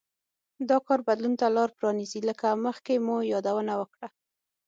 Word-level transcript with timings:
دا 0.69 0.77
کار 0.87 0.99
بدلون 1.07 1.33
ته 1.41 1.47
لار 1.55 1.69
پرانېزي 1.77 2.21
لکه 2.29 2.47
مخکې 2.65 2.93
مو 3.05 3.15
یادونه 3.33 3.73
وکړه 3.77 4.07